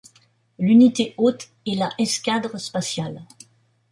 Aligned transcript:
L'unité 0.57 1.13
hôte 1.19 1.49
est 1.67 1.75
la 1.75 1.91
escadre 1.99 2.57
spatiale. 2.59 3.21